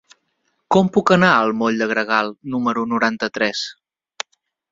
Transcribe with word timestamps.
Com 0.75 0.87
puc 0.95 1.11
anar 1.15 1.29
al 1.41 1.53
moll 1.59 1.83
de 1.83 1.87
Gregal 1.91 2.33
número 2.55 2.87
noranta-tres? 2.95 3.65